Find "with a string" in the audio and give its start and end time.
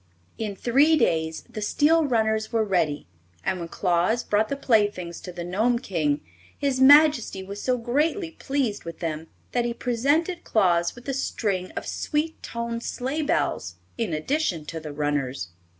10.95-11.69